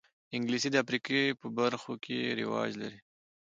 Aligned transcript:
انګلیسي 0.35 0.69
د 0.71 0.75
افریقا 0.83 1.21
په 1.41 1.47
برخو 1.57 1.91
کې 2.03 2.17
رواج 2.39 2.71
لري 2.81 2.99